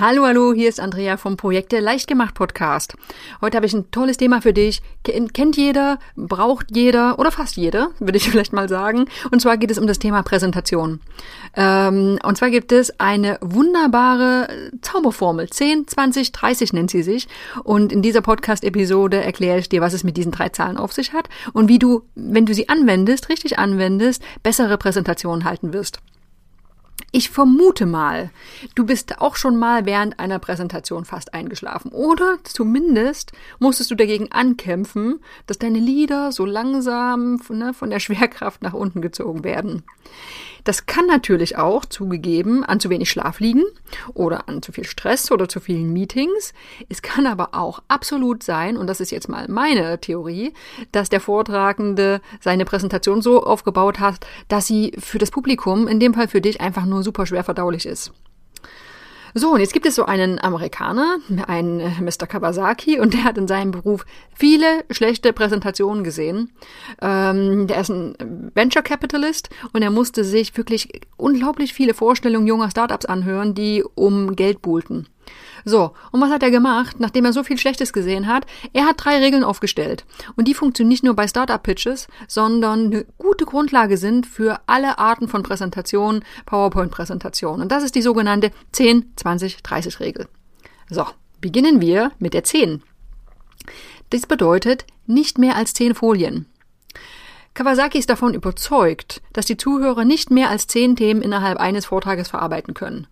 [0.00, 2.94] Hallo, hallo, hier ist Andrea vom Projekte Leicht gemacht Podcast.
[3.40, 4.80] Heute habe ich ein tolles Thema für dich.
[5.02, 9.06] Kennt jeder, braucht jeder oder fast jeder, würde ich vielleicht mal sagen.
[9.32, 11.00] Und zwar geht es um das Thema Präsentation.
[11.56, 15.50] Ähm, und zwar gibt es eine wunderbare Zauberformel.
[15.50, 17.26] 10, 20, 30 nennt sie sich.
[17.64, 21.12] Und in dieser Podcast-Episode erkläre ich dir, was es mit diesen drei Zahlen auf sich
[21.12, 25.98] hat und wie du, wenn du sie anwendest, richtig anwendest, bessere Präsentationen halten wirst.
[27.10, 28.30] Ich vermute mal,
[28.74, 31.90] du bist auch schon mal während einer Präsentation fast eingeschlafen.
[31.90, 38.62] Oder zumindest musstest du dagegen ankämpfen, dass deine Lieder so langsam ne, von der Schwerkraft
[38.62, 39.84] nach unten gezogen werden.
[40.64, 43.64] Das kann natürlich auch zugegeben an zu wenig Schlaf liegen
[44.12, 46.52] oder an zu viel Stress oder zu vielen Meetings.
[46.90, 50.52] Es kann aber auch absolut sein, und das ist jetzt mal meine Theorie,
[50.92, 56.12] dass der Vortragende seine Präsentation so aufgebaut hat, dass sie für das Publikum, in dem
[56.12, 58.12] Fall für dich, einfach nur super schwer verdaulich ist.
[59.34, 62.26] So, und jetzt gibt es so einen Amerikaner, einen äh, Mr.
[62.26, 66.50] Kawasaki, und der hat in seinem Beruf viele schlechte Präsentationen gesehen.
[67.02, 72.70] Ähm, der ist ein Venture Capitalist und er musste sich wirklich unglaublich viele Vorstellungen junger
[72.70, 75.08] Startups anhören, die um Geld buhlten.
[75.64, 78.46] So, und was hat er gemacht, nachdem er so viel Schlechtes gesehen hat?
[78.72, 80.04] Er hat drei Regeln aufgestellt.
[80.36, 85.28] Und die funktionieren nicht nur bei Startup-Pitches, sondern eine gute Grundlage sind für alle Arten
[85.28, 87.62] von Präsentationen, PowerPoint-Präsentationen.
[87.62, 90.28] Und das ist die sogenannte 10-20-30-Regel.
[90.88, 91.04] So,
[91.40, 92.82] beginnen wir mit der 10.
[94.10, 96.46] Das bedeutet nicht mehr als 10 Folien.
[97.54, 102.28] Kawasaki ist davon überzeugt, dass die Zuhörer nicht mehr als 10 Themen innerhalb eines Vortrages
[102.28, 103.08] verarbeiten können.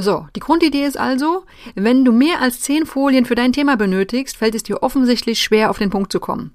[0.00, 4.36] So, die Grundidee ist also, wenn du mehr als zehn Folien für dein Thema benötigst,
[4.36, 6.52] fällt es dir offensichtlich schwer, auf den Punkt zu kommen.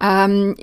[0.00, 0.54] Ähm,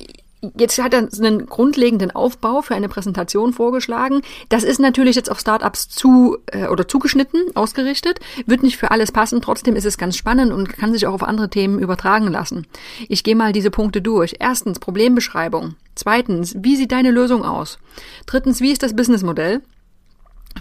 [0.57, 4.21] Jetzt hat er einen grundlegenden Aufbau für eine Präsentation vorgeschlagen.
[4.47, 9.11] Das ist natürlich jetzt auf Startups zu äh, oder zugeschnitten, ausgerichtet, wird nicht für alles
[9.11, 9.41] passen.
[9.41, 12.67] Trotzdem ist es ganz spannend und kann sich auch auf andere Themen übertragen lassen.
[13.09, 14.37] Ich gehe mal diese Punkte durch.
[14.39, 15.75] Erstens Problembeschreibung.
[15.93, 17.77] Zweitens, wie sieht deine Lösung aus?
[18.25, 19.61] Drittens, wie ist das Businessmodell?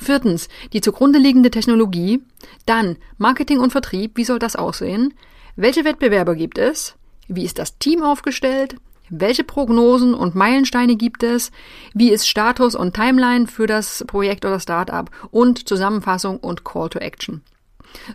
[0.01, 2.23] Viertens, die zugrunde liegende Technologie.
[2.67, 4.17] Dann Marketing und Vertrieb.
[4.17, 5.15] Wie soll das aussehen?
[5.57, 6.95] Welche Wettbewerber gibt es?
[7.27, 8.77] Wie ist das Team aufgestellt?
[9.11, 11.51] Welche Prognosen und Meilensteine gibt es?
[11.95, 15.11] Wie ist Status und Timeline für das Projekt oder Startup?
[15.31, 17.43] Und Zusammenfassung und Call to Action.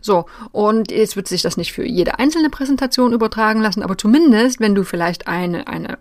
[0.02, 4.60] So, und jetzt wird sich das nicht für jede einzelne Präsentation übertragen lassen, aber zumindest,
[4.60, 5.98] wenn du vielleicht eine, eine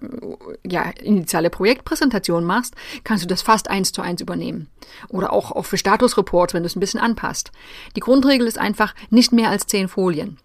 [0.66, 2.74] ja, initiale Projektpräsentation machst,
[3.04, 4.68] kannst du das fast eins zu eins übernehmen.
[5.08, 7.52] Oder auch, auch für Statusreports, wenn du es ein bisschen anpasst.
[7.96, 10.38] Die Grundregel ist einfach nicht mehr als zehn Folien.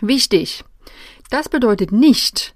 [0.00, 0.64] Wichtig.
[1.30, 2.54] Das bedeutet nicht,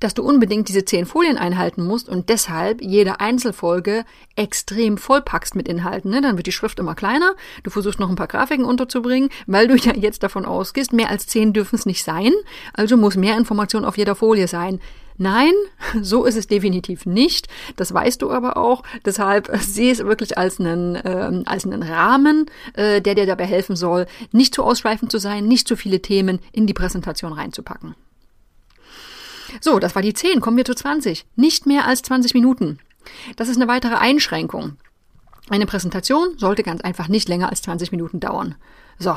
[0.00, 4.04] dass du unbedingt diese zehn Folien einhalten musst und deshalb jede Einzelfolge
[4.36, 6.10] extrem vollpackst mit Inhalten.
[6.10, 6.20] Ne?
[6.20, 7.34] Dann wird die Schrift immer kleiner.
[7.62, 11.26] Du versuchst noch ein paar Grafiken unterzubringen, weil du ja jetzt davon ausgehst, mehr als
[11.26, 12.32] zehn dürfen es nicht sein.
[12.72, 14.80] Also muss mehr Information auf jeder Folie sein.
[15.20, 15.52] Nein,
[16.00, 17.48] so ist es definitiv nicht.
[17.74, 18.84] Das weißt du aber auch.
[19.04, 23.74] Deshalb sehe es wirklich als einen, äh, als einen Rahmen, äh, der dir dabei helfen
[23.74, 27.96] soll, nicht zu ausschweifend zu sein, nicht zu viele Themen in die Präsentation reinzupacken.
[29.60, 30.40] So, das war die 10.
[30.40, 31.26] Kommen wir zu 20.
[31.36, 32.78] Nicht mehr als 20 Minuten.
[33.36, 34.76] Das ist eine weitere Einschränkung.
[35.48, 38.54] Eine Präsentation sollte ganz einfach nicht länger als 20 Minuten dauern.
[38.98, 39.16] So.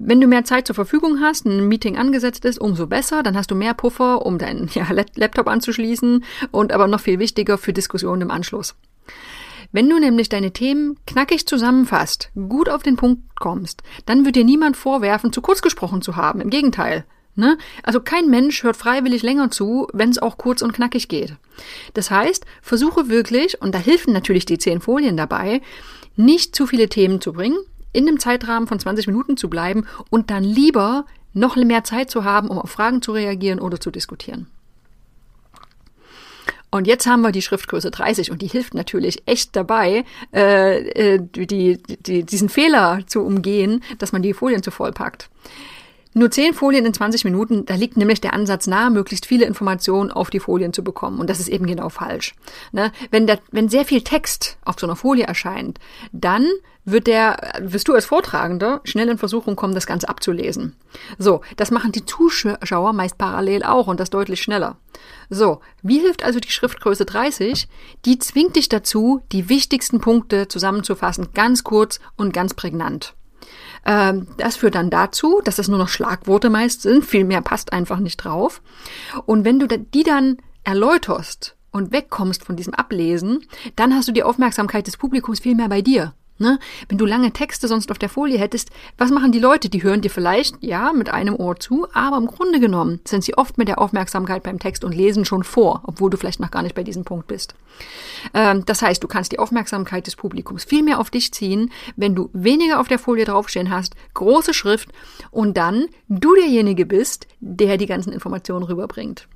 [0.00, 3.50] Wenn du mehr Zeit zur Verfügung hast, ein Meeting angesetzt ist, umso besser, dann hast
[3.50, 4.86] du mehr Puffer, um deinen ja,
[5.16, 8.76] Laptop anzuschließen und aber noch viel wichtiger für Diskussionen im Anschluss.
[9.72, 14.44] Wenn du nämlich deine Themen knackig zusammenfasst, gut auf den Punkt kommst, dann wird dir
[14.44, 16.40] niemand vorwerfen, zu kurz gesprochen zu haben.
[16.40, 17.04] Im Gegenteil.
[17.38, 17.56] Ne?
[17.84, 21.36] Also kein Mensch hört freiwillig länger zu, wenn es auch kurz und knackig geht.
[21.94, 25.62] Das heißt, versuche wirklich, und da helfen natürlich die zehn Folien dabei,
[26.16, 27.56] nicht zu viele Themen zu bringen,
[27.92, 32.24] in einem Zeitrahmen von 20 Minuten zu bleiben und dann lieber noch mehr Zeit zu
[32.24, 34.48] haben, um auf Fragen zu reagieren oder zu diskutieren.
[36.72, 40.04] Und jetzt haben wir die Schriftgröße 30 und die hilft natürlich echt dabei,
[40.34, 45.30] äh, äh die, die, diesen Fehler zu umgehen, dass man die Folien zu voll packt.
[46.14, 50.10] Nur 10 Folien in 20 Minuten, da liegt nämlich der Ansatz nahe, möglichst viele Informationen
[50.10, 51.20] auf die Folien zu bekommen.
[51.20, 52.34] Und das ist eben genau falsch.
[52.72, 52.92] Ne?
[53.10, 55.78] Wenn, der, wenn sehr viel Text auf so einer Folie erscheint,
[56.12, 56.46] dann
[56.90, 60.74] wird der, wirst du als Vortragender schnell in Versuchung kommen, das Ganze abzulesen.
[61.18, 64.76] So, das machen die Zuschauer meist parallel auch und das deutlich schneller.
[65.28, 67.68] So, wie hilft also die Schriftgröße 30?
[68.04, 73.14] Die zwingt dich dazu, die wichtigsten Punkte zusammenzufassen, ganz kurz und ganz prägnant.
[73.84, 77.72] Ähm, das führt dann dazu, dass es nur noch Schlagworte meist sind, viel mehr passt
[77.72, 78.62] einfach nicht drauf.
[79.26, 83.44] Und wenn du die dann erläuterst und wegkommst von diesem Ablesen,
[83.76, 86.14] dann hast du die Aufmerksamkeit des Publikums viel mehr bei dir.
[86.38, 86.60] Ne?
[86.88, 89.68] Wenn du lange Texte sonst auf der Folie hättest, was machen die Leute?
[89.68, 93.36] Die hören dir vielleicht, ja, mit einem Ohr zu, aber im Grunde genommen sind sie
[93.36, 96.62] oft mit der Aufmerksamkeit beim Text und lesen schon vor, obwohl du vielleicht noch gar
[96.62, 97.54] nicht bei diesem Punkt bist.
[98.34, 102.14] Ähm, das heißt, du kannst die Aufmerksamkeit des Publikums viel mehr auf dich ziehen, wenn
[102.14, 104.90] du weniger auf der Folie draufstehen hast, große Schrift
[105.32, 109.28] und dann du derjenige bist, der die ganzen Informationen rüberbringt.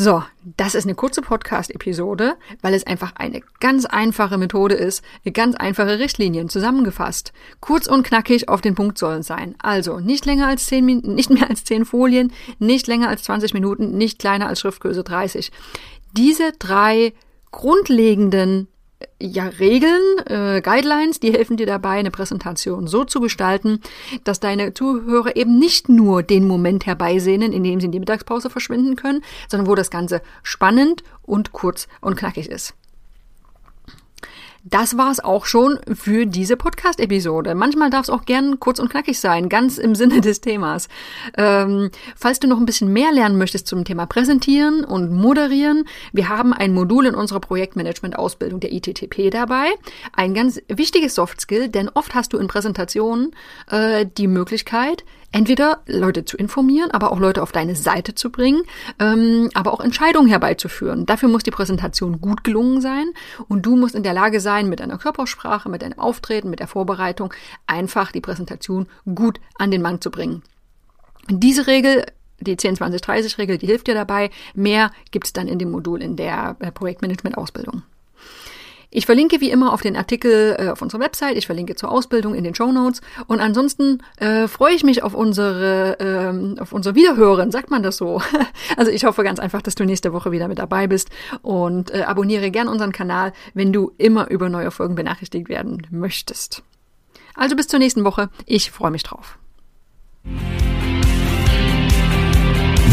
[0.00, 0.22] So,
[0.56, 5.02] das ist eine kurze Podcast-Episode, weil es einfach eine ganz einfache Methode ist,
[5.32, 7.32] ganz einfache Richtlinien zusammengefasst.
[7.58, 9.56] Kurz und knackig auf den Punkt sollen sein.
[9.58, 13.54] Also nicht länger als zehn Minuten, nicht mehr als zehn Folien, nicht länger als 20
[13.54, 15.50] Minuten, nicht kleiner als Schriftgröße 30.
[16.16, 17.12] Diese drei
[17.50, 18.68] grundlegenden
[19.20, 23.80] ja, Regeln, äh, Guidelines, die helfen dir dabei, eine Präsentation so zu gestalten,
[24.24, 28.48] dass deine Zuhörer eben nicht nur den Moment herbeisehnen, in dem sie in die Mittagspause
[28.48, 32.74] verschwinden können, sondern wo das Ganze spannend und kurz und knackig ist.
[34.64, 37.54] Das war's auch schon für diese Podcast-Episode.
[37.54, 40.88] Manchmal darf es auch gern kurz und knackig sein, ganz im Sinne des Themas.
[41.36, 46.28] Ähm, falls du noch ein bisschen mehr lernen möchtest zum Thema Präsentieren und Moderieren, wir
[46.28, 49.68] haben ein Modul in unserer Projektmanagement-Ausbildung der ITTP dabei.
[50.12, 53.30] Ein ganz wichtiges Soft-Skill, denn oft hast du in Präsentationen
[53.70, 58.62] äh, die Möglichkeit, entweder Leute zu informieren, aber auch Leute auf deine Seite zu bringen,
[58.98, 61.06] ähm, aber auch Entscheidungen herbeizuführen.
[61.06, 63.10] Dafür muss die Präsentation gut gelungen sein
[63.46, 66.68] und du musst in der Lage sein, mit deiner Körpersprache, mit deinem Auftreten, mit der
[66.68, 67.32] Vorbereitung
[67.66, 70.42] einfach die Präsentation gut an den Mann zu bringen.
[71.28, 72.06] Diese Regel
[72.40, 74.30] die 10-20-30-Regel, die hilft dir dabei.
[74.54, 77.82] Mehr gibt's dann in dem Modul in der äh, Projektmanagement-Ausbildung.
[78.90, 82.34] Ich verlinke wie immer auf den Artikel äh, auf unserer Website, ich verlinke zur Ausbildung
[82.34, 86.94] in den Show Notes und ansonsten äh, freue ich mich auf unsere ähm, auf unser
[86.94, 88.22] Wiederhören, sagt man das so?
[88.78, 91.10] also ich hoffe ganz einfach, dass du nächste Woche wieder mit dabei bist
[91.42, 96.62] und äh, abonniere gern unseren Kanal, wenn du immer über neue Folgen benachrichtigt werden möchtest.
[97.34, 99.38] Also bis zur nächsten Woche, ich freue mich drauf.